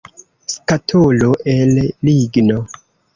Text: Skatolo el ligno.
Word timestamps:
Skatolo 0.53 1.29
el 1.53 1.75
ligno. 2.09 2.57